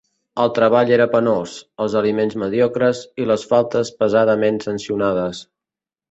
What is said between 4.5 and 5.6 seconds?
sancionades.